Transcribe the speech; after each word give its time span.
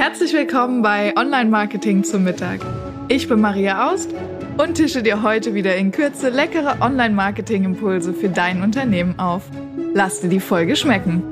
Herzlich 0.00 0.32
willkommen 0.32 0.80
bei 0.80 1.14
Online 1.14 1.50
Marketing 1.50 2.04
zum 2.04 2.24
Mittag. 2.24 2.60
Ich 3.08 3.28
bin 3.28 3.38
Maria 3.38 3.92
Aust 3.92 4.08
und 4.56 4.76
tische 4.76 5.02
dir 5.02 5.22
heute 5.22 5.52
wieder 5.52 5.76
in 5.76 5.92
Kürze 5.92 6.30
leckere 6.30 6.80
Online 6.80 7.14
Marketing 7.14 7.64
Impulse 7.64 8.14
für 8.14 8.30
dein 8.30 8.62
Unternehmen 8.62 9.18
auf. 9.18 9.42
Lass 9.92 10.22
dir 10.22 10.30
die 10.30 10.40
Folge 10.40 10.74
schmecken. 10.74 11.22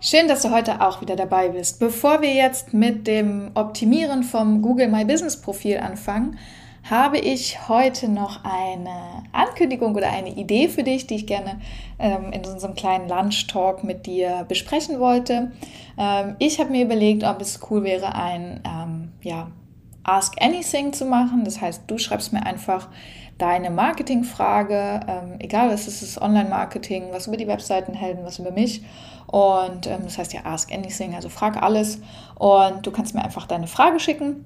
Schön, 0.00 0.26
dass 0.26 0.40
du 0.40 0.50
heute 0.50 0.80
auch 0.80 1.02
wieder 1.02 1.16
dabei 1.16 1.50
bist. 1.50 1.78
Bevor 1.78 2.22
wir 2.22 2.32
jetzt 2.32 2.72
mit 2.72 3.06
dem 3.06 3.50
Optimieren 3.52 4.22
vom 4.22 4.62
Google 4.62 4.88
My 4.88 5.04
Business 5.04 5.38
Profil 5.38 5.76
anfangen, 5.76 6.38
habe 6.90 7.18
ich 7.18 7.68
heute 7.68 8.08
noch 8.08 8.44
eine 8.44 9.24
Ankündigung 9.32 9.94
oder 9.96 10.10
eine 10.10 10.30
Idee 10.30 10.68
für 10.68 10.84
dich, 10.84 11.06
die 11.06 11.16
ich 11.16 11.26
gerne 11.26 11.60
ähm, 11.98 12.32
in 12.32 12.44
unserem 12.44 12.74
kleinen 12.74 13.08
Lunch-Talk 13.08 13.82
mit 13.82 14.06
dir 14.06 14.44
besprechen 14.48 15.00
wollte. 15.00 15.50
Ähm, 15.98 16.36
ich 16.38 16.60
habe 16.60 16.70
mir 16.70 16.84
überlegt, 16.84 17.24
ob 17.24 17.40
es 17.40 17.60
cool 17.70 17.82
wäre, 17.82 18.14
ein 18.14 18.60
ähm, 18.64 19.12
ja, 19.22 19.48
Ask 20.04 20.40
Anything 20.40 20.92
zu 20.92 21.06
machen. 21.06 21.42
Das 21.44 21.60
heißt, 21.60 21.82
du 21.88 21.98
schreibst 21.98 22.32
mir 22.32 22.46
einfach 22.46 22.88
deine 23.36 23.70
Marketingfrage, 23.70 25.00
ähm, 25.08 25.34
egal 25.40 25.70
was 25.70 25.88
ist 25.88 26.02
es, 26.02 26.22
Online-Marketing, 26.22 27.08
was 27.10 27.26
über 27.26 27.36
die 27.36 27.48
Webseiten 27.48 27.94
helden, 27.94 28.20
was 28.24 28.38
über 28.38 28.52
mich. 28.52 28.82
Und 29.26 29.88
ähm, 29.88 30.02
das 30.04 30.18
heißt 30.18 30.32
ja 30.32 30.44
Ask 30.44 30.72
Anything, 30.72 31.16
also 31.16 31.30
frag 31.30 31.60
alles. 31.60 32.00
Und 32.36 32.86
du 32.86 32.92
kannst 32.92 33.12
mir 33.12 33.24
einfach 33.24 33.46
deine 33.46 33.66
Frage 33.66 33.98
schicken 33.98 34.44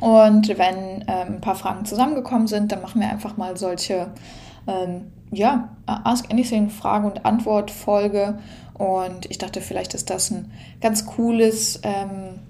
und 0.00 0.48
wenn 0.58 1.04
ähm, 1.06 1.36
ein 1.36 1.40
paar 1.40 1.54
Fragen 1.54 1.84
zusammengekommen 1.84 2.46
sind, 2.46 2.72
dann 2.72 2.82
machen 2.82 3.00
wir 3.00 3.08
einfach 3.08 3.36
mal 3.36 3.56
solche, 3.56 4.08
ähm, 4.66 5.12
ja, 5.30 5.70
Ask 5.86 6.30
Anything 6.30 6.68
Frage- 6.68 7.06
und 7.06 7.24
Antwort-Folge. 7.24 8.38
Und 8.74 9.30
ich 9.30 9.38
dachte, 9.38 9.62
vielleicht 9.62 9.94
ist 9.94 10.10
das 10.10 10.30
ein 10.30 10.52
ganz 10.82 11.06
cooles 11.06 11.80
ähm, 11.82 12.40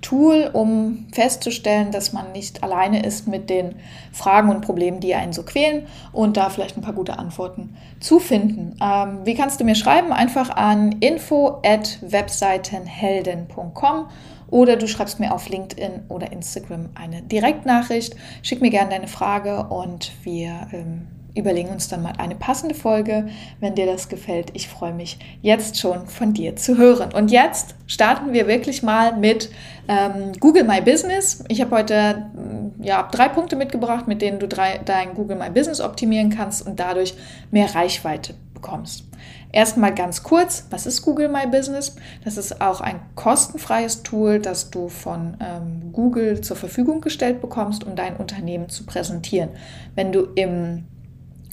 Tool, 0.00 0.48
um 0.54 1.06
festzustellen, 1.12 1.92
dass 1.92 2.14
man 2.14 2.32
nicht 2.32 2.62
alleine 2.62 3.04
ist 3.04 3.28
mit 3.28 3.50
den 3.50 3.74
Fragen 4.12 4.48
und 4.48 4.62
Problemen, 4.62 5.00
die 5.00 5.14
einen 5.14 5.34
so 5.34 5.42
quälen 5.42 5.86
und 6.12 6.38
da 6.38 6.48
vielleicht 6.48 6.78
ein 6.78 6.82
paar 6.82 6.94
gute 6.94 7.18
Antworten 7.18 7.76
zu 8.00 8.18
finden. 8.18 8.76
Ähm, 8.82 9.18
wie 9.24 9.34
kannst 9.34 9.60
du 9.60 9.64
mir 9.64 9.74
schreiben? 9.74 10.12
Einfach 10.12 10.48
an 10.48 10.92
info 11.00 11.60
at 11.62 11.98
webseitenhelden.com 12.00 14.06
oder 14.50 14.76
du 14.76 14.86
schreibst 14.86 15.20
mir 15.20 15.32
auf 15.32 15.48
LinkedIn 15.48 16.02
oder 16.08 16.32
Instagram 16.32 16.90
eine 16.94 17.22
Direktnachricht. 17.22 18.16
Schick 18.42 18.60
mir 18.60 18.70
gerne 18.70 18.90
deine 18.90 19.08
Frage 19.08 19.64
und 19.64 20.12
wir 20.24 20.68
ähm, 20.72 21.06
überlegen 21.34 21.68
uns 21.68 21.88
dann 21.88 22.02
mal 22.02 22.12
eine 22.18 22.34
passende 22.34 22.74
Folge, 22.74 23.28
wenn 23.60 23.74
dir 23.74 23.86
das 23.86 24.08
gefällt. 24.08 24.50
Ich 24.54 24.68
freue 24.68 24.92
mich 24.92 25.18
jetzt 25.42 25.78
schon 25.78 26.06
von 26.06 26.32
dir 26.32 26.56
zu 26.56 26.76
hören. 26.76 27.12
Und 27.12 27.30
jetzt 27.30 27.74
starten 27.86 28.32
wir 28.32 28.46
wirklich 28.46 28.82
mal 28.82 29.16
mit 29.16 29.50
ähm, 29.88 30.32
Google 30.40 30.64
My 30.64 30.80
Business. 30.80 31.44
Ich 31.48 31.60
habe 31.60 31.76
heute 31.76 32.26
mm, 32.34 32.82
ja, 32.82 33.08
drei 33.10 33.28
Punkte 33.28 33.56
mitgebracht, 33.56 34.08
mit 34.08 34.22
denen 34.22 34.38
du 34.38 34.48
drei, 34.48 34.80
dein 34.84 35.14
Google 35.14 35.36
My 35.36 35.50
Business 35.50 35.80
optimieren 35.80 36.30
kannst 36.30 36.66
und 36.66 36.80
dadurch 36.80 37.14
mehr 37.50 37.74
Reichweite 37.74 38.34
bekommst. 38.60 39.04
Erstmal 39.52 39.94
ganz 39.94 40.22
kurz, 40.22 40.66
was 40.70 40.86
ist 40.86 41.02
Google 41.02 41.28
My 41.28 41.46
Business? 41.46 41.96
Das 42.24 42.36
ist 42.36 42.60
auch 42.60 42.80
ein 42.80 43.00
kostenfreies 43.14 44.02
Tool, 44.02 44.38
das 44.38 44.70
du 44.70 44.88
von 44.88 45.36
ähm, 45.40 45.92
Google 45.92 46.40
zur 46.40 46.56
Verfügung 46.56 47.00
gestellt 47.00 47.40
bekommst, 47.40 47.84
um 47.84 47.96
dein 47.96 48.16
Unternehmen 48.16 48.68
zu 48.68 48.84
präsentieren. 48.86 49.50
Wenn 49.94 50.12
du 50.12 50.28
im 50.34 50.84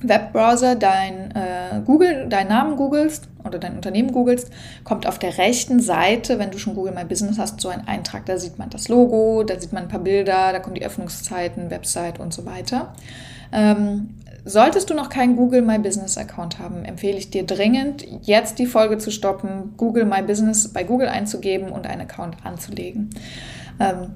Webbrowser 0.04 0.76
dein 0.76 1.32
äh, 1.32 1.82
Google, 1.84 2.28
deinen 2.30 2.50
Namen 2.50 2.76
googelst 2.76 3.30
oder 3.44 3.58
dein 3.58 3.76
Unternehmen 3.76 4.12
googelst, 4.12 4.52
kommt 4.84 5.08
auf 5.08 5.18
der 5.18 5.40
rechten 5.40 5.80
Seite, 5.80 6.38
wenn 6.38 6.52
du 6.52 6.60
schon 6.60 6.76
Google 6.76 6.94
My 6.94 7.04
Business 7.04 7.40
hast, 7.40 7.60
so 7.60 7.70
ein 7.70 7.88
Eintrag. 7.88 8.26
Da 8.28 8.38
sieht 8.38 8.60
man 8.60 8.70
das 8.70 8.90
Logo, 8.90 9.44
da 9.44 9.60
sieht 9.60 9.74
man 9.74 9.84
ein 9.84 9.90
paar 9.90 10.02
Bilder, 10.02 10.52
da 10.52 10.60
kommen 10.60 10.76
die 10.76 10.86
Öffnungszeiten, 10.86 11.72
Website 11.72 12.20
und 12.20 12.32
so 12.32 12.46
weiter. 12.46 12.94
Ähm, 13.52 14.10
Solltest 14.48 14.90
du 14.90 14.94
noch 14.94 15.10
keinen 15.10 15.36
Google 15.36 15.62
My 15.62 15.78
Business 15.78 16.18
Account 16.18 16.58
haben, 16.58 16.86
empfehle 16.86 17.18
ich 17.18 17.30
dir 17.30 17.46
dringend, 17.46 18.06
jetzt 18.22 18.60
die 18.60 18.66
Folge 18.66 18.98
zu 18.98 19.12
stoppen, 19.12 19.74
Google 19.76 20.06
My 20.06 20.22
Business 20.22 20.72
bei 20.72 20.86
Google 20.86 21.10
einzugeben 21.10 21.70
und 21.70 21.86
einen 21.86 22.02
Account 22.02 22.38
anzulegen. 22.46 23.10
Ähm, 23.78 24.14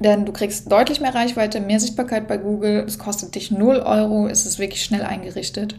denn 0.00 0.24
du 0.24 0.32
kriegst 0.32 0.72
deutlich 0.72 1.02
mehr 1.02 1.14
Reichweite, 1.14 1.60
mehr 1.60 1.78
Sichtbarkeit 1.78 2.26
bei 2.26 2.38
Google. 2.38 2.84
Es 2.86 2.98
kostet 2.98 3.34
dich 3.34 3.50
0 3.50 3.80
Euro, 3.80 4.28
es 4.28 4.46
ist 4.46 4.58
wirklich 4.58 4.82
schnell 4.82 5.02
eingerichtet. 5.02 5.76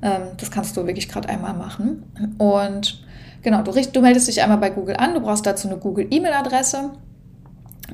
Ähm, 0.00 0.22
das 0.36 0.52
kannst 0.52 0.76
du 0.76 0.86
wirklich 0.86 1.08
gerade 1.08 1.28
einmal 1.28 1.54
machen. 1.54 2.04
Und 2.38 3.04
genau, 3.42 3.62
du, 3.62 3.72
du 3.72 4.00
meldest 4.00 4.28
dich 4.28 4.42
einmal 4.42 4.58
bei 4.58 4.70
Google 4.70 4.96
an, 4.96 5.14
du 5.14 5.20
brauchst 5.20 5.44
dazu 5.44 5.68
eine 5.68 5.78
Google 5.78 6.06
E-Mail-Adresse. 6.08 6.92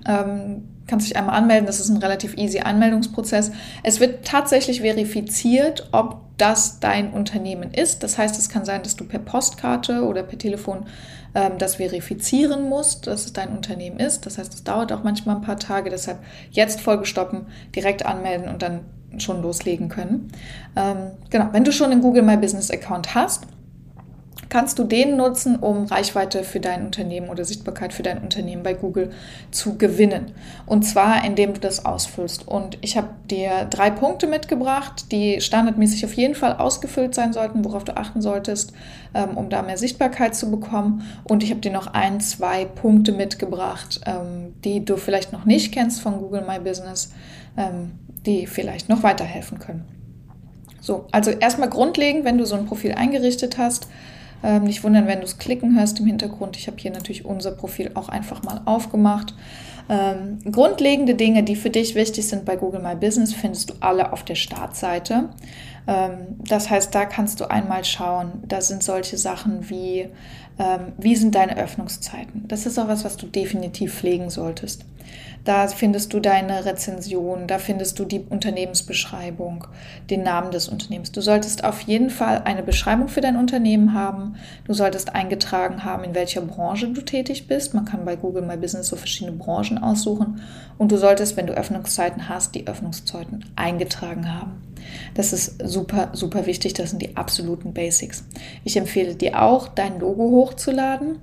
Ähm, 0.06 0.69
kannst 0.87 1.06
dich 1.06 1.17
einmal 1.17 1.37
anmelden, 1.37 1.67
das 1.67 1.81
ist 1.81 1.89
ein 1.89 1.97
relativ 1.99 2.37
easy 2.37 2.61
Anmeldungsprozess. 2.61 3.53
Es 3.83 4.00
wird 4.00 4.27
tatsächlich 4.27 4.81
verifiziert, 4.81 5.89
ob 5.93 6.21
das 6.37 6.81
dein 6.81 7.12
Unternehmen 7.12 7.72
ist. 7.72 8.03
Das 8.03 8.19
heißt, 8.19 8.39
es 8.39 8.49
kann 8.49 8.65
sein, 8.65 8.83
dass 8.83 8.97
du 8.97 9.05
per 9.05 9.21
Postkarte 9.21 10.05
oder 10.05 10.23
per 10.23 10.39
Telefon 10.39 10.87
ähm, 11.34 11.53
das 11.59 11.77
verifizieren 11.77 12.69
musst, 12.69 13.06
dass 13.06 13.27
es 13.27 13.33
dein 13.33 13.50
Unternehmen 13.50 13.99
ist. 13.99 14.27
Das 14.27 14.39
heißt, 14.39 14.53
es 14.53 14.65
dauert 14.65 14.93
auch 14.93 15.05
manchmal 15.05 15.37
ein 15.37 15.43
paar 15.43 15.59
Tage. 15.59 15.91
Deshalb 15.91 16.19
jetzt 16.50 16.81
Folge 16.81 17.06
stoppen, 17.06 17.47
direkt 17.75 18.05
anmelden 18.05 18.49
und 18.49 18.62
dann 18.62 18.81
schon 19.19 19.43
loslegen 19.43 19.89
können. 19.89 20.33
Ähm, 20.77 21.12
genau, 21.31 21.49
wenn 21.53 21.65
du 21.65 21.73
schon 21.73 21.93
einen 21.93 22.00
Google 22.00 22.23
My 22.23 22.37
Business 22.37 22.71
Account 22.71 23.15
hast, 23.15 23.47
kannst 24.49 24.78
du 24.78 24.84
den 24.84 25.16
nutzen, 25.16 25.56
um 25.56 25.87
Reichweite 25.87 26.44
für 26.44 26.60
dein 26.60 26.84
Unternehmen 26.84 27.28
oder 27.28 27.44
Sichtbarkeit 27.44 27.93
für 27.93 28.03
dein 28.03 28.19
Unternehmen 28.19 28.62
bei 28.62 28.75
Google 28.75 29.10
zu 29.50 29.77
gewinnen. 29.78 30.32
Und 30.66 30.84
zwar, 30.84 31.25
indem 31.25 31.55
du 31.55 31.60
das 31.60 31.84
ausfüllst. 31.84 32.47
Und 32.47 32.78
ich 32.81 32.97
habe 32.97 33.09
dir 33.31 33.66
drei 33.71 33.91
Punkte 33.91 34.27
mitgebracht, 34.27 35.10
die 35.12 35.41
standardmäßig 35.41 36.05
auf 36.05 36.15
jeden 36.15 36.34
Fall 36.34 36.55
ausgefüllt 36.55 37.15
sein 37.15 37.32
sollten, 37.32 37.65
worauf 37.65 37.84
du 37.84 37.97
achten 37.97 38.22
solltest, 38.22 38.72
ähm, 39.15 39.37
um 39.37 39.50
da 39.50 39.62
mehr 39.62 39.78
Sichtbarkeit 39.78 40.34
zu 40.34 40.50
bekommen. 40.50 41.03
Und 41.25 41.43
ich 41.43 41.50
habe 41.50 41.61
dir 41.61 41.72
noch 41.72 41.88
ein, 41.88 42.21
zwei 42.21 42.65
Punkte 42.65 43.12
mitgebracht, 43.12 44.00
ähm, 44.06 44.55
die 44.65 44.84
du 44.84 44.97
vielleicht 44.97 45.32
noch 45.32 45.44
nicht 45.44 45.72
kennst 45.72 46.00
von 46.00 46.19
Google 46.19 46.44
My 46.47 46.59
Business, 46.59 47.12
ähm, 47.56 47.93
die 48.26 48.47
vielleicht 48.47 48.88
noch 48.88 49.03
weiterhelfen 49.03 49.59
können. 49.59 49.84
So, 50.84 51.06
also 51.12 51.31
erstmal 51.31 51.71
grundlegend, 51.71 52.26
wenn 52.26 52.37
du 52.37 52.44
so 52.44 52.56
ein 52.56 52.66
Profil 52.66 52.93
eingerichtet 52.93 53.56
hast, 53.56 53.88
ähm, 54.44 54.65
nicht 54.65 54.84
wundern, 54.84 55.06
wenn 55.06 55.21
du 55.21 55.25
es 55.25 55.38
klicken 55.38 55.77
hörst 55.77 55.99
im 55.99 56.06
Hintergrund. 56.06 56.56
Ich 56.56 56.66
habe 56.66 56.77
hier 56.78 56.91
natürlich 56.91 57.25
unser 57.25 57.50
Profil 57.50 57.91
auch 57.94 58.09
einfach 58.09 58.43
mal 58.43 58.60
aufgemacht. 58.66 59.34
Ähm, 59.88 60.38
grundlegende 60.50 61.15
Dinge, 61.15 61.43
die 61.43 61.56
für 61.56 61.71
dich 61.71 61.94
wichtig 61.94 62.28
sind 62.28 62.44
bei 62.44 62.56
Google 62.56 62.81
My 62.81 62.94
Business, 62.94 63.34
findest 63.34 63.71
du 63.71 63.75
alle 63.81 64.12
auf 64.12 64.22
der 64.22 64.34
Startseite. 64.34 65.31
Ähm, 65.87 66.37
das 66.47 66.71
heißt, 66.71 66.94
da 66.94 67.05
kannst 67.06 67.41
du 67.41 67.50
einmal 67.50 67.84
schauen, 67.84 68.43
da 68.47 68.60
sind 68.60 68.82
solche 68.82 69.19
Sachen 69.19 69.69
wie, 69.69 70.09
ähm, 70.59 70.93
wie 70.99 71.16
sind 71.16 71.34
deine 71.34 71.56
Öffnungszeiten. 71.56 72.47
Das 72.49 72.66
ist 72.66 72.78
auch 72.78 72.88
was, 72.88 73.05
was 73.05 73.16
du 73.16 73.26
definitiv 73.26 73.94
pflegen 73.94 74.31
solltest. 74.31 74.84
Da 75.44 75.69
findest 75.69 76.12
du 76.15 76.20
deine 76.20 76.65
Rezension, 76.65 77.47
da 77.47 77.59
findest 77.59 77.98
du 77.98 78.06
die 78.06 78.20
Unternehmensbeschreibung, 78.20 79.66
den 80.09 80.22
Namen 80.22 80.50
des 80.50 80.69
Unternehmens. 80.69 81.12
Du 81.12 81.20
solltest 81.20 81.65
auf 81.65 81.81
jeden 81.81 82.09
Fall 82.09 82.42
eine 82.44 82.62
Beschreibung 82.62 83.09
für 83.09 83.20
dein 83.20 83.37
Unternehmen 83.37 83.93
haben. 83.93 84.37
Du 84.64 84.72
solltest 84.72 85.14
eingetragen 85.14 85.84
haben, 85.84 86.04
in 86.04 86.14
welcher 86.14 86.41
Branche 86.41 86.88
du 86.88 87.03
tätig 87.03 87.47
bist. 87.47 87.75
Man 87.75 87.84
kann 87.84 88.04
bei 88.04 88.16
Google 88.16 88.43
My 88.43 88.56
Business 88.56 88.88
so 88.88 88.97
verschiedene 88.97 89.37
Branchen 89.37 89.78
aussuchen. 89.78 90.41
Und 90.78 90.93
du 90.93 90.97
solltest, 90.97 91.37
wenn 91.37 91.47
du 91.47 91.53
Öffnungszeiten 91.53 92.28
hast, 92.28 92.54
die 92.54 92.66
Öffnungszeiten 92.66 93.44
eingetragen 93.54 94.32
haben. 94.32 94.62
Das 95.14 95.32
ist 95.32 95.62
super, 95.62 96.10
super 96.12 96.47
wichtig. 96.47 96.75
Das 96.75 96.91
sind 96.91 97.03
die 97.03 97.16
absoluten 97.16 97.75
Basics. 97.75 98.25
Ich 98.64 98.76
empfehle 98.76 99.14
dir 99.14 99.43
auch, 99.43 99.69
dein 99.69 100.00
Logo 100.00 100.25
hochzuladen. 100.31 101.19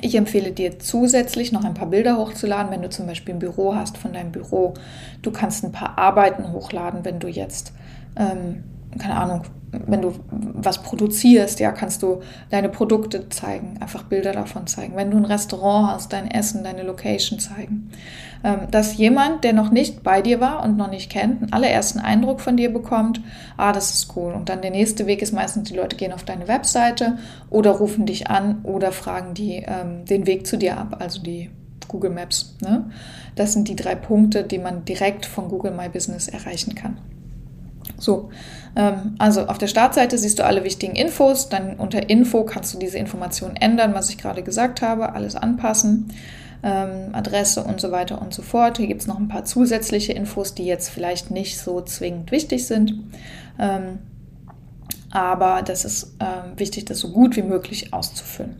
Ich 0.00 0.14
empfehle 0.16 0.52
dir 0.52 0.78
zusätzlich 0.78 1.52
noch 1.52 1.64
ein 1.64 1.74
paar 1.74 1.88
Bilder 1.88 2.16
hochzuladen, 2.16 2.70
wenn 2.70 2.82
du 2.82 2.90
zum 2.90 3.06
Beispiel 3.06 3.34
ein 3.34 3.38
Büro 3.38 3.74
hast 3.74 3.96
von 3.96 4.12
deinem 4.12 4.32
Büro. 4.32 4.74
Du 5.22 5.30
kannst 5.30 5.64
ein 5.64 5.72
paar 5.72 5.98
Arbeiten 5.98 6.52
hochladen, 6.52 7.04
wenn 7.04 7.20
du 7.20 7.28
jetzt, 7.28 7.72
ähm, 8.16 8.64
keine 8.98 9.16
Ahnung, 9.16 9.42
wenn 9.86 10.02
du 10.02 10.14
was 10.30 10.82
produzierst, 10.82 11.60
ja, 11.60 11.72
kannst 11.72 12.02
du 12.02 12.20
deine 12.50 12.68
Produkte 12.68 13.28
zeigen, 13.28 13.76
einfach 13.80 14.04
Bilder 14.04 14.32
davon 14.32 14.66
zeigen. 14.66 14.96
Wenn 14.96 15.10
du 15.10 15.16
ein 15.16 15.24
Restaurant 15.24 15.92
hast, 15.92 16.12
dein 16.12 16.30
Essen, 16.30 16.64
deine 16.64 16.82
Location 16.82 17.38
zeigen. 17.38 17.90
Ähm, 18.42 18.68
dass 18.70 18.96
jemand, 18.96 19.44
der 19.44 19.52
noch 19.52 19.70
nicht 19.70 20.02
bei 20.02 20.20
dir 20.20 20.40
war 20.40 20.62
und 20.62 20.76
noch 20.76 20.90
nicht 20.90 21.10
kennt, 21.10 21.42
einen 21.42 21.52
allerersten 21.52 21.98
Eindruck 21.98 22.40
von 22.40 22.56
dir 22.56 22.72
bekommt, 22.72 23.20
ah, 23.56 23.72
das 23.72 23.94
ist 23.94 24.16
cool. 24.16 24.32
Und 24.32 24.48
dann 24.48 24.62
der 24.62 24.70
nächste 24.70 25.06
Weg 25.06 25.22
ist 25.22 25.32
meistens, 25.32 25.68
die 25.68 25.76
Leute 25.76 25.96
gehen 25.96 26.12
auf 26.12 26.24
deine 26.24 26.46
Webseite 26.46 27.18
oder 27.50 27.70
rufen 27.72 28.06
dich 28.06 28.28
an 28.28 28.60
oder 28.62 28.92
fragen 28.92 29.34
die 29.34 29.64
ähm, 29.66 30.04
den 30.04 30.26
Weg 30.26 30.46
zu 30.46 30.58
dir 30.58 30.78
ab, 30.78 30.96
also 31.00 31.22
die 31.22 31.50
Google 31.88 32.10
Maps. 32.10 32.56
Ne? 32.60 32.90
Das 33.34 33.52
sind 33.52 33.68
die 33.68 33.76
drei 33.76 33.94
Punkte, 33.94 34.44
die 34.44 34.58
man 34.58 34.84
direkt 34.84 35.26
von 35.26 35.48
Google 35.48 35.72
My 35.72 35.88
Business 35.88 36.28
erreichen 36.28 36.74
kann. 36.74 36.98
So, 37.98 38.30
ähm, 38.76 39.14
also 39.18 39.46
auf 39.46 39.58
der 39.58 39.66
Startseite 39.66 40.18
siehst 40.18 40.38
du 40.38 40.44
alle 40.44 40.64
wichtigen 40.64 40.96
Infos. 40.96 41.48
Dann 41.48 41.76
unter 41.76 42.08
Info 42.08 42.44
kannst 42.44 42.74
du 42.74 42.78
diese 42.78 42.98
Informationen 42.98 43.56
ändern, 43.56 43.94
was 43.94 44.10
ich 44.10 44.18
gerade 44.18 44.42
gesagt 44.42 44.82
habe, 44.82 45.12
alles 45.12 45.36
anpassen. 45.36 46.12
Ähm, 46.62 47.10
Adresse 47.12 47.62
und 47.62 47.80
so 47.80 47.92
weiter 47.92 48.20
und 48.22 48.32
so 48.32 48.42
fort. 48.42 48.78
Hier 48.78 48.86
gibt 48.86 49.02
es 49.02 49.06
noch 49.06 49.18
ein 49.18 49.28
paar 49.28 49.44
zusätzliche 49.44 50.14
Infos, 50.14 50.54
die 50.54 50.64
jetzt 50.64 50.88
vielleicht 50.88 51.30
nicht 51.30 51.58
so 51.58 51.82
zwingend 51.82 52.30
wichtig 52.30 52.66
sind. 52.66 52.94
Ähm, 53.58 53.98
aber 55.10 55.62
das 55.62 55.84
ist 55.84 56.16
ähm, 56.20 56.58
wichtig, 56.58 56.86
das 56.86 56.98
so 56.98 57.12
gut 57.12 57.36
wie 57.36 57.42
möglich 57.42 57.92
auszufüllen. 57.92 58.56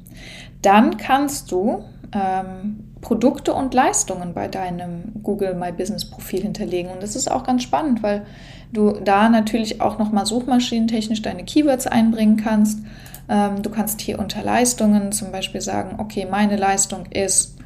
Dann 0.63 0.99
kannst 0.99 1.51
du 1.51 1.85
ähm, 2.13 2.94
Produkte 3.05 3.53
und 3.53 3.75
Leistungen 3.75 4.33
bei 4.33 4.49
deinem 4.49 5.13
Google 5.23 5.55
My 5.55 5.71
Business 5.71 6.07
Profil 6.07 6.41
hinterlegen. 6.41 6.91
Und 6.91 7.03
das 7.03 7.15
ist 7.15 7.31
auch 7.31 7.45
ganz 7.45 7.63
spannend, 7.63 8.03
weil 8.03 8.25
du 8.73 8.93
da 8.93 9.29
natürlich 9.29 9.83
auch 9.83 9.99
nochmal 9.99 10.25
suchmaschinentechnisch 10.25 11.21
deine 11.21 11.45
Keywords 11.45 11.87
einbringen 11.87 12.39
kannst. 12.39 12.79
Ähm, 13.29 13.63
du 13.63 13.69
kannst 13.69 14.01
hier 14.01 14.19
unter 14.19 14.43
Leistungen 14.43 15.13
zum 15.13 15.33
Beispiel 15.33 15.61
sagen, 15.61 15.97
okay, 15.99 16.27
meine 16.29 16.57
Leistung 16.57 17.05
ist, 17.11 17.59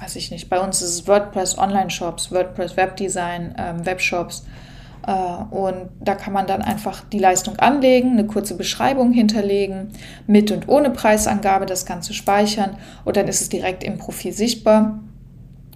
weiß 0.00 0.16
ich 0.16 0.32
nicht, 0.32 0.50
bei 0.50 0.58
uns 0.58 0.82
ist 0.82 0.90
es 0.90 1.06
WordPress 1.06 1.56
Online-Shops, 1.56 2.32
WordPress 2.32 2.76
Webdesign, 2.76 3.54
ähm, 3.56 3.86
Webshops. 3.86 4.44
Äh, 5.06 5.54
und 5.54 5.88
da 6.00 6.14
kann 6.14 6.32
man 6.32 6.46
dann 6.46 6.62
einfach 6.62 7.02
die 7.12 7.18
Leistung 7.18 7.58
anlegen, 7.58 8.12
eine 8.12 8.26
kurze 8.26 8.56
Beschreibung 8.56 9.12
hinterlegen, 9.12 9.90
mit 10.26 10.50
und 10.50 10.68
ohne 10.68 10.90
Preisangabe 10.90 11.66
das 11.66 11.86
Ganze 11.86 12.14
speichern 12.14 12.76
und 13.04 13.16
dann 13.16 13.28
ist 13.28 13.40
es 13.40 13.48
direkt 13.48 13.84
im 13.84 13.98
Profil 13.98 14.32
sichtbar. 14.32 15.00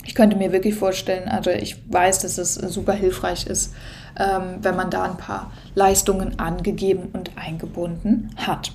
Ich 0.07 0.15
könnte 0.15 0.37
mir 0.37 0.53
wirklich 0.53 0.75
vorstellen, 0.75 1.29
also 1.29 1.51
ich 1.51 1.77
weiß, 1.91 2.21
dass 2.21 2.37
es 2.37 2.55
super 2.55 2.93
hilfreich 2.93 3.47
ist, 3.47 3.75
ähm, 4.19 4.59
wenn 4.61 4.77
man 4.77 4.91
da 4.91 5.05
ein 5.05 5.17
paar 5.17 5.51
Leistungen 5.75 6.39
angegeben 6.39 7.09
und 7.13 7.31
eingebunden 7.37 8.31
hat. 8.37 8.73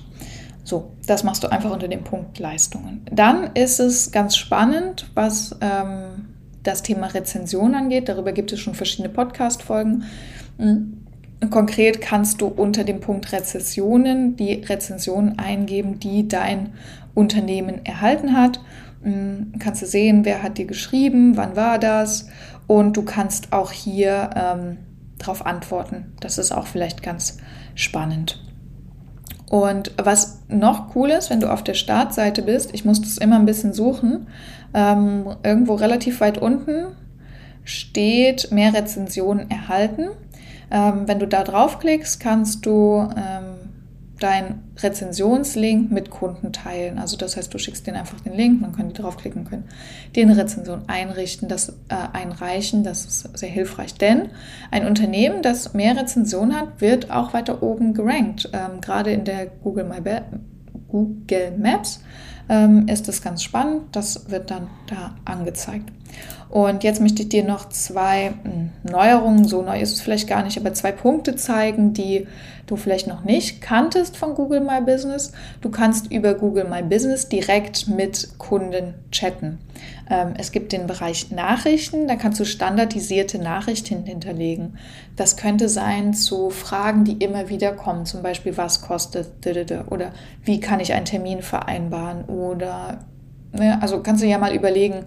So, 0.64 0.90
das 1.06 1.24
machst 1.24 1.42
du 1.42 1.48
einfach 1.48 1.70
unter 1.70 1.88
dem 1.88 2.04
Punkt 2.04 2.38
Leistungen. 2.38 3.04
Dann 3.10 3.50
ist 3.54 3.80
es 3.80 4.12
ganz 4.12 4.36
spannend, 4.36 5.08
was 5.14 5.56
ähm, 5.60 6.28
das 6.62 6.82
Thema 6.82 7.06
Rezension 7.06 7.74
angeht. 7.74 8.08
Darüber 8.08 8.32
gibt 8.32 8.52
es 8.52 8.60
schon 8.60 8.74
verschiedene 8.74 9.08
Podcast-Folgen. 9.08 10.04
Konkret 11.48 12.00
kannst 12.00 12.40
du 12.40 12.46
unter 12.46 12.84
dem 12.84 13.00
Punkt 13.00 13.32
Rezessionen 13.32 14.36
die 14.36 14.54
Rezensionen 14.54 15.38
eingeben, 15.38 15.98
die 15.98 16.28
dein 16.28 16.74
Unternehmen 17.14 17.84
erhalten 17.84 18.36
hat. 18.36 18.60
Hm, 19.02 19.54
kannst 19.58 19.80
du 19.80 19.86
sehen, 19.86 20.24
wer 20.24 20.42
hat 20.42 20.58
dir 20.58 20.66
geschrieben, 20.66 21.36
wann 21.36 21.56
war 21.56 21.78
das 21.78 22.28
und 22.66 22.96
du 22.96 23.02
kannst 23.02 23.52
auch 23.52 23.72
hier 23.72 24.30
ähm, 24.36 24.76
darauf 25.18 25.46
antworten. 25.46 26.12
Das 26.20 26.38
ist 26.38 26.52
auch 26.52 26.66
vielleicht 26.66 27.02
ganz 27.02 27.38
spannend. 27.74 28.42
Und 29.48 29.92
was 30.00 30.42
noch 30.48 30.94
cool 30.94 31.10
ist, 31.10 31.30
wenn 31.30 31.40
du 31.40 31.50
auf 31.50 31.64
der 31.64 31.74
Startseite 31.74 32.42
bist, 32.42 32.72
ich 32.72 32.84
muss 32.84 33.00
das 33.00 33.18
immer 33.18 33.36
ein 33.36 33.46
bisschen 33.46 33.72
suchen, 33.72 34.28
ähm, 34.74 35.24
irgendwo 35.42 35.74
relativ 35.74 36.20
weit 36.20 36.38
unten 36.38 36.86
steht 37.64 38.52
mehr 38.52 38.74
Rezensionen 38.74 39.50
erhalten. 39.50 40.10
Ähm, 40.70 41.02
wenn 41.06 41.18
du 41.18 41.26
da 41.26 41.42
draufklickst, 41.44 42.20
kannst 42.20 42.64
du 42.66 43.08
ähm, 43.16 43.70
deinen 44.20 44.70
Rezensionslink 44.76 45.90
mit 45.90 46.10
Kunden 46.10 46.52
teilen. 46.52 46.98
Also 46.98 47.16
das 47.16 47.36
heißt, 47.36 47.52
du 47.52 47.58
schickst 47.58 47.86
denen 47.86 47.96
einfach 47.96 48.20
den 48.20 48.34
Link, 48.34 48.60
dann 48.60 48.72
können 48.72 48.90
die 48.90 49.00
draufklicken, 49.00 49.44
können 49.44 49.64
eine 50.16 50.36
Rezension 50.36 50.82
einrichten, 50.86 51.48
das 51.48 51.70
äh, 51.88 51.94
einreichen. 52.12 52.84
Das 52.84 53.06
ist 53.06 53.38
sehr 53.38 53.48
hilfreich, 53.48 53.94
denn 53.94 54.28
ein 54.70 54.86
Unternehmen, 54.86 55.42
das 55.42 55.74
mehr 55.74 55.96
Rezensionen 55.96 56.54
hat, 56.54 56.80
wird 56.80 57.10
auch 57.10 57.32
weiter 57.32 57.62
oben 57.62 57.94
gerankt. 57.94 58.50
Ähm, 58.52 58.80
gerade 58.80 59.10
in 59.10 59.24
der 59.24 59.46
Google, 59.46 59.84
My 59.84 60.00
Google 60.90 61.52
Maps 61.58 62.02
ähm, 62.48 62.88
ist 62.88 63.08
das 63.08 63.22
ganz 63.22 63.42
spannend. 63.42 63.82
Das 63.92 64.30
wird 64.30 64.50
dann 64.50 64.68
da 64.86 65.14
angezeigt. 65.24 65.90
Und 66.48 66.82
jetzt 66.82 67.00
möchte 67.00 67.22
ich 67.22 67.28
dir 67.28 67.44
noch 67.44 67.68
zwei 67.68 68.32
hm, 68.42 68.70
Neuerungen, 68.82 69.44
so 69.44 69.62
neu 69.62 69.80
ist 69.80 69.92
es 69.92 70.00
vielleicht 70.00 70.28
gar 70.28 70.42
nicht, 70.42 70.58
aber 70.58 70.74
zwei 70.74 70.90
Punkte 70.90 71.36
zeigen, 71.36 71.92
die 71.92 72.26
du 72.70 72.76
vielleicht 72.76 73.06
noch 73.06 73.24
nicht 73.24 73.60
kanntest 73.60 74.16
von 74.16 74.34
Google 74.34 74.60
My 74.60 74.80
Business. 74.80 75.32
Du 75.60 75.70
kannst 75.70 76.10
über 76.10 76.34
Google 76.34 76.64
My 76.64 76.82
Business 76.82 77.28
direkt 77.28 77.88
mit 77.88 78.38
Kunden 78.38 78.94
chatten. 79.10 79.58
Ähm, 80.08 80.34
es 80.38 80.52
gibt 80.52 80.72
den 80.72 80.86
Bereich 80.86 81.30
Nachrichten, 81.30 82.08
da 82.08 82.16
kannst 82.16 82.40
du 82.40 82.44
standardisierte 82.44 83.38
Nachrichten 83.38 84.04
hinterlegen. 84.04 84.78
Das 85.16 85.36
könnte 85.36 85.68
sein 85.68 86.14
zu 86.14 86.50
Fragen, 86.50 87.04
die 87.04 87.14
immer 87.14 87.48
wieder 87.48 87.72
kommen, 87.72 88.06
zum 88.06 88.22
Beispiel, 88.22 88.56
was 88.56 88.82
kostet 88.82 89.28
oder 89.90 90.12
wie 90.44 90.60
kann 90.60 90.80
ich 90.80 90.92
einen 90.92 91.06
Termin 91.06 91.42
vereinbaren 91.42 92.24
oder, 92.24 93.04
ne, 93.52 93.78
also 93.82 94.00
kannst 94.02 94.22
du 94.22 94.26
ja 94.26 94.38
mal 94.38 94.54
überlegen, 94.54 95.06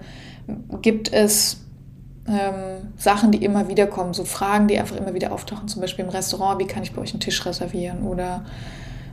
gibt 0.81 1.11
es 1.11 1.62
ähm, 2.27 2.93
Sachen, 2.97 3.31
die 3.31 3.43
immer 3.43 3.67
wieder 3.67 3.87
kommen, 3.87 4.13
so 4.13 4.23
Fragen, 4.23 4.67
die 4.67 4.79
einfach 4.79 4.95
immer 4.95 5.13
wieder 5.13 5.31
auftauchen, 5.33 5.67
zum 5.67 5.81
Beispiel 5.81 6.05
im 6.05 6.11
Restaurant, 6.11 6.59
wie 6.59 6.67
kann 6.67 6.83
ich 6.83 6.93
bei 6.93 7.01
euch 7.01 7.11
einen 7.11 7.19
Tisch 7.19 7.45
reservieren 7.45 8.03
oder 8.03 8.45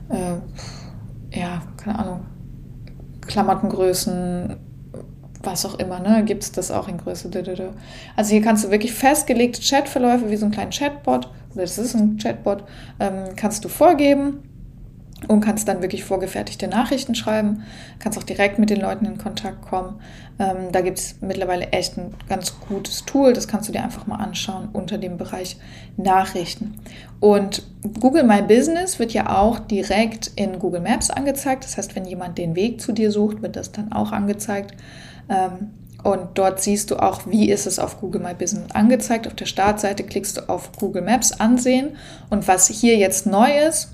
äh, 0.09 1.39
ja, 1.39 1.63
keine 1.77 1.99
Ahnung, 1.99 2.21
Klamottengrößen, 3.27 4.57
was 5.43 5.65
auch 5.65 5.79
immer, 5.79 6.01
ne? 6.01 6.25
Gibt 6.25 6.43
es 6.43 6.53
das 6.53 6.71
auch 6.71 6.89
in 6.89 6.99
Größe? 6.99 7.31
Also 8.17 8.31
hier 8.31 8.43
kannst 8.43 8.65
du 8.65 8.71
wirklich 8.71 8.93
festgelegte 8.93 9.61
Chatverläufe 9.63 10.31
wie 10.31 10.37
so 10.37 10.47
ein 10.47 10.53
kleinen 10.53 10.71
Chatbot, 10.71 11.31
oder 11.53 11.63
das 11.63 11.79
ist 11.79 11.95
ein 11.95 12.19
Chatbot, 12.19 12.65
ähm, 12.99 13.35
kannst 13.37 13.65
du 13.65 13.69
vorgeben 13.69 14.50
und 15.29 15.41
kannst 15.41 15.69
dann 15.69 15.83
wirklich 15.83 16.05
vorgefertigte 16.05 16.69
Nachrichten 16.69 17.15
schreiben, 17.15 17.63
kannst 17.99 18.19
auch 18.19 18.23
direkt 18.23 18.59
mit 18.59 18.71
den 18.71 18.81
Leuten 18.81 19.05
in 19.05 19.19
Kontakt 19.19 19.63
kommen. 19.63 20.01
Ähm, 20.39 20.73
da 20.73 20.81
gibt 20.81 20.99
es 20.99 21.17
mittlerweile 21.21 21.69
echt 21.73 21.99
ein 21.99 22.15
ganz 22.29 22.59
gutes 22.69 23.05
Tool, 23.05 23.33
das 23.33 23.49
kannst 23.49 23.69
du 23.69 23.73
dir 23.73 23.83
einfach 23.83 24.07
mal 24.07 24.17
anschauen 24.17 24.69
unter 24.73 24.99
dem 24.99 25.17
Bereich 25.17 25.59
Nachrichten. 25.97 26.81
Und 27.21 27.63
Google 28.01 28.25
My 28.25 28.43
Business 28.43 28.99
wird 28.99 29.13
ja 29.13 29.39
auch 29.39 29.59
direkt 29.59 30.31
in 30.37 30.59
Google 30.59 30.81
Maps 30.81 31.11
angezeigt, 31.11 31.65
das 31.65 31.77
heißt, 31.77 31.95
wenn 31.97 32.05
jemand 32.05 32.39
den 32.39 32.57
Weg 32.57 32.81
zu 32.81 32.93
dir 32.93 33.11
sucht, 33.11 33.43
wird 33.43 33.57
das 33.57 33.73
dann 33.73 33.93
auch 33.93 34.13
angezeigt. 34.13 34.75
Ähm, 35.29 35.71
und 36.03 36.39
dort 36.39 36.63
siehst 36.63 36.91
du 36.91 36.97
auch, 36.97 37.27
wie 37.27 37.51
ist 37.51 37.67
es 37.67 37.79
auf 37.79 38.01
Google 38.01 38.23
My 38.23 38.35
Business 38.35 38.71
angezeigt. 38.73 39.27
Auf 39.27 39.35
der 39.35 39.45
Startseite 39.45 40.03
klickst 40.03 40.39
du 40.39 40.49
auf 40.49 40.73
Google 40.73 41.03
Maps 41.03 41.33
ansehen. 41.33 41.91
Und 42.31 42.49
was 42.49 42.69
hier 42.69 42.97
jetzt 42.97 43.27
neu 43.27 43.51
ist, 43.69 43.91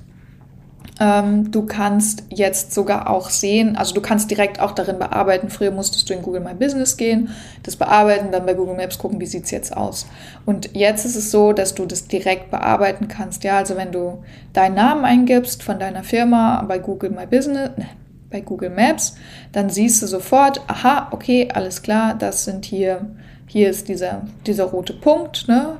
ähm, 0.98 1.50
du 1.50 1.66
kannst 1.66 2.24
jetzt 2.30 2.72
sogar 2.72 3.10
auch 3.10 3.28
sehen, 3.28 3.76
also 3.76 3.94
du 3.94 4.00
kannst 4.00 4.30
direkt 4.30 4.60
auch 4.60 4.72
darin 4.72 4.98
bearbeiten. 4.98 5.50
Früher 5.50 5.70
musstest 5.70 6.08
du 6.08 6.14
in 6.14 6.22
Google 6.22 6.40
My 6.40 6.54
Business 6.54 6.96
gehen, 6.96 7.28
das 7.64 7.76
bearbeiten, 7.76 8.32
dann 8.32 8.46
bei 8.46 8.54
Google 8.54 8.76
Maps 8.76 8.98
gucken, 8.98 9.20
wie 9.20 9.26
sieht 9.26 9.44
es 9.44 9.50
jetzt 9.50 9.76
aus. 9.76 10.06
Und 10.46 10.74
jetzt 10.74 11.04
ist 11.04 11.16
es 11.16 11.30
so, 11.30 11.52
dass 11.52 11.74
du 11.74 11.84
das 11.84 12.08
direkt 12.08 12.50
bearbeiten 12.50 13.08
kannst. 13.08 13.44
Ja, 13.44 13.58
also 13.58 13.76
wenn 13.76 13.92
du 13.92 14.22
deinen 14.54 14.74
Namen 14.74 15.04
eingibst 15.04 15.62
von 15.62 15.78
deiner 15.78 16.02
Firma 16.02 16.62
bei 16.66 16.78
Google 16.78 17.10
My 17.10 17.26
Business, 17.26 17.70
ne, 17.76 17.88
bei 18.30 18.40
Google 18.40 18.70
Maps, 18.70 19.16
dann 19.52 19.68
siehst 19.68 20.02
du 20.02 20.06
sofort, 20.06 20.62
aha, 20.66 21.08
okay, 21.10 21.48
alles 21.52 21.82
klar, 21.82 22.14
das 22.14 22.44
sind 22.44 22.64
hier, 22.64 23.06
hier 23.46 23.68
ist 23.68 23.88
dieser, 23.88 24.22
dieser 24.46 24.64
rote 24.64 24.94
Punkt, 24.94 25.46
ne? 25.46 25.76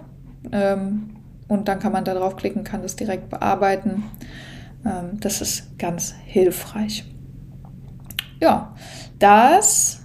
Ähm, 0.53 1.11
und 1.49 1.69
dann 1.69 1.79
kann 1.79 1.93
man 1.93 2.05
da 2.05 2.15
draufklicken, 2.15 2.65
kann 2.65 2.83
das 2.83 2.97
direkt 2.97 3.31
bearbeiten. 3.31 4.05
Ähm, 4.87 5.21
das 5.21 5.41
ist 5.41 5.79
ganz 5.79 6.15
hilfreich. 6.25 7.05
Ja, 8.41 8.75
das 9.19 10.01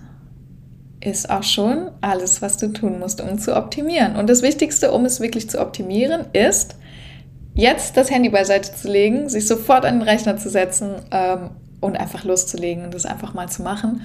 ist 1.02 1.30
auch 1.30 1.44
schon 1.44 1.90
alles, 2.02 2.42
was 2.42 2.58
du 2.58 2.68
tun 2.68 3.00
musst, 3.00 3.22
um 3.22 3.40
zu 3.40 3.56
optimieren. 3.56 4.16
Und 4.16 4.30
das 4.30 4.42
Wichtigste, 4.42 4.92
um 4.92 5.06
es 5.06 5.20
wirklich 5.20 5.50
zu 5.50 5.60
optimieren, 5.60 6.26
ist, 6.34 6.76
jetzt 7.54 7.98
das 7.98 8.10
Handy 8.10 8.30
beiseite 8.30 8.74
zu 8.74 8.88
legen, 8.88 9.28
sich 9.28 9.48
sofort 9.48 9.86
an 9.86 10.00
den 10.00 10.08
Rechner 10.08 10.38
zu 10.38 10.50
setzen 10.50 10.96
ähm, 11.12 11.52
und 11.82 11.98
einfach 11.98 12.24
loszulegen 12.24 12.86
und 12.86 12.94
das 12.94 13.06
einfach 13.06 13.34
mal 13.34 13.50
zu 13.50 13.64
machen. 13.64 14.02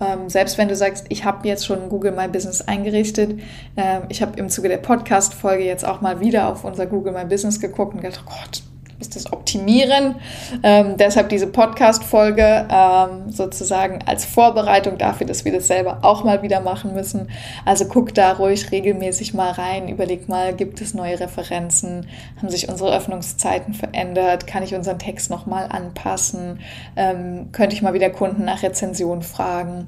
Ähm, 0.00 0.28
selbst 0.28 0.58
wenn 0.58 0.68
du 0.68 0.76
sagst, 0.76 1.06
ich 1.08 1.24
habe 1.24 1.46
jetzt 1.46 1.66
schon 1.66 1.88
Google 1.88 2.12
My 2.12 2.26
Business 2.26 2.62
eingerichtet, 2.62 3.40
ähm, 3.76 4.02
ich 4.08 4.20
habe 4.20 4.38
im 4.38 4.48
Zuge 4.48 4.68
der 4.68 4.78
Podcast-Folge 4.78 5.64
jetzt 5.64 5.84
auch 5.84 6.00
mal 6.00 6.20
wieder 6.20 6.48
auf 6.48 6.64
unser 6.64 6.86
Google 6.86 7.12
My 7.12 7.24
Business 7.24 7.60
geguckt 7.60 7.94
und 7.94 8.00
gedacht, 8.00 8.24
oh 8.26 8.30
Gott, 8.30 8.62
ist 9.00 9.16
das 9.16 9.32
Optimieren. 9.32 10.16
Ähm, 10.62 10.96
deshalb 10.98 11.28
diese 11.30 11.46
Podcast-Folge 11.46 12.68
ähm, 12.70 13.30
sozusagen 13.30 14.00
als 14.06 14.24
Vorbereitung 14.24 14.98
dafür, 14.98 15.26
dass 15.26 15.44
wir 15.44 15.52
das 15.52 15.66
selber 15.66 15.98
auch 16.02 16.24
mal 16.24 16.42
wieder 16.42 16.60
machen 16.60 16.92
müssen. 16.92 17.28
Also 17.64 17.86
guck 17.86 18.14
da 18.14 18.32
ruhig 18.32 18.70
regelmäßig 18.70 19.34
mal 19.34 19.50
rein, 19.52 19.88
überleg 19.88 20.28
mal, 20.28 20.54
gibt 20.54 20.80
es 20.80 20.94
neue 20.94 21.18
Referenzen, 21.18 22.06
haben 22.36 22.50
sich 22.50 22.68
unsere 22.68 22.94
Öffnungszeiten 22.94 23.74
verändert, 23.74 24.46
kann 24.46 24.62
ich 24.62 24.74
unseren 24.74 24.98
Text 24.98 25.30
nochmal 25.30 25.66
anpassen, 25.70 26.60
ähm, 26.96 27.48
könnte 27.52 27.74
ich 27.74 27.82
mal 27.82 27.94
wieder 27.94 28.10
Kunden 28.10 28.44
nach 28.44 28.62
Rezension 28.62 29.22
fragen. 29.22 29.86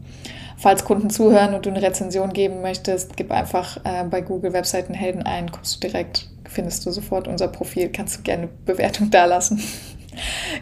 Falls 0.57 0.85
Kunden 0.85 1.11
zuhören 1.11 1.54
und 1.54 1.66
du 1.66 1.71
eine 1.71 1.83
Rezension 1.83 2.33
geben 2.33 2.62
möchtest, 2.62 3.16
gib 3.16 3.33
einfach 3.33 3.78
äh, 3.78 4.04
bei 4.09 4.21
Google 4.21 4.52
Webseitenhelden 4.52 5.25
ein, 5.25 5.50
kommst 5.50 5.76
du 5.76 5.88
direkt 5.88 6.28
findest 6.52 6.87
du 6.87 6.90
sofort 6.90 7.28
unser 7.28 7.49
Profil, 7.49 7.88
kannst 7.90 8.18
du 8.18 8.23
gerne 8.23 8.49
Bewertung 8.64 9.11
da 9.11 9.25
lassen. 9.25 9.62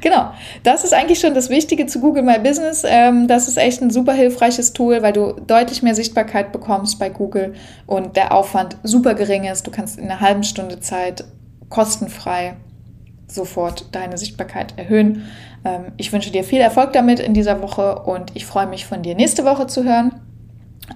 Genau, 0.00 0.30
das 0.62 0.84
ist 0.84 0.94
eigentlich 0.94 1.18
schon 1.18 1.34
das 1.34 1.50
Wichtige 1.50 1.86
zu 1.86 2.00
Google 2.00 2.22
My 2.22 2.38
Business. 2.38 2.84
Ähm, 2.86 3.26
das 3.26 3.48
ist 3.48 3.56
echt 3.56 3.82
ein 3.82 3.90
super 3.90 4.12
hilfreiches 4.12 4.72
Tool, 4.72 5.02
weil 5.02 5.12
du 5.12 5.32
deutlich 5.32 5.82
mehr 5.82 5.96
Sichtbarkeit 5.96 6.52
bekommst 6.52 7.00
bei 7.00 7.08
Google 7.08 7.54
und 7.86 8.16
der 8.16 8.32
Aufwand 8.32 8.76
super 8.84 9.14
gering 9.14 9.44
ist. 9.44 9.66
Du 9.66 9.72
kannst 9.72 9.98
in 9.98 10.04
einer 10.04 10.20
halben 10.20 10.44
Stunde 10.44 10.78
Zeit 10.78 11.24
kostenfrei 11.68 12.54
sofort 13.26 13.86
deine 13.92 14.18
Sichtbarkeit 14.18 14.74
erhöhen. 14.76 15.24
Ähm, 15.64 15.92
ich 15.96 16.12
wünsche 16.12 16.30
dir 16.30 16.44
viel 16.44 16.60
Erfolg 16.60 16.92
damit 16.92 17.20
in 17.20 17.34
dieser 17.34 17.60
Woche 17.62 18.02
und 18.02 18.30
ich 18.34 18.46
freue 18.46 18.66
mich 18.66 18.86
von 18.86 19.02
dir 19.02 19.14
nächste 19.14 19.44
Woche 19.44 19.66
zu 19.66 19.84
hören. 19.84 20.12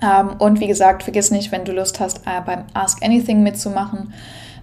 Ähm, 0.03 0.37
und 0.39 0.61
wie 0.61 0.67
gesagt, 0.67 1.03
vergiss 1.03 1.31
nicht, 1.31 1.53
wenn 1.53 1.65
du 1.65 1.73
Lust 1.73 2.01
hast, 2.01 2.19
äh, 2.27 2.41
beim 2.45 2.65
Ask 2.75 3.05
Anything 3.05 3.43
mitzumachen 3.43 4.13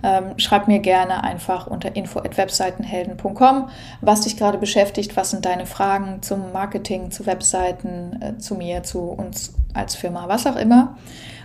ähm, 0.04 0.38
schreib 0.38 0.68
mir 0.68 0.80
gerne 0.80 1.24
einfach 1.24 1.68
unter 1.68 1.96
info@webseitenhelden.com, 1.96 3.70
was 4.02 4.22
dich 4.22 4.38
gerade 4.38 4.58
beschäftigt, 4.58 5.16
was 5.16 5.32
sind 5.32 5.46
deine 5.46 5.66
Fragen 5.66 6.22
zum 6.22 6.52
Marketing, 6.52 7.12
zu 7.12 7.26
Webseiten, 7.26 8.20
äh, 8.22 8.38
zu 8.38 8.56
mir, 8.56 8.84
zu 8.84 9.02
uns 9.02 9.54
als 9.74 9.96
Firma, 9.96 10.28
was 10.28 10.48
auch 10.48 10.56
immer. 10.56 10.98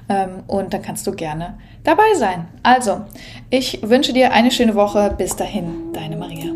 Ähm, 0.09 0.45
und 0.47 0.73
dann 0.73 0.83
kannst 0.83 1.07
du 1.07 1.13
gerne 1.13 1.59
dabei 1.85 2.15
sein. 2.17 2.47
Also, 2.63 3.03
ich 3.51 3.81
wünsche 3.83 4.13
dir 4.13 4.33
eine 4.33 4.51
schöne 4.51 4.75
Woche. 4.75 5.15
Bis 5.17 5.35
dahin, 5.37 5.93
deine 5.93 6.17
Maria. 6.17 6.56